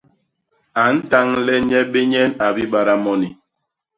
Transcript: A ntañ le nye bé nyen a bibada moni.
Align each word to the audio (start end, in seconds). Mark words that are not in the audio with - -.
A 0.81 0.83
ntañ 0.95 1.27
le 1.45 1.55
nye 1.67 1.79
bé 1.91 2.01
nyen 2.11 2.31
a 2.45 2.47
bibada 2.55 2.95
moni. 3.03 3.29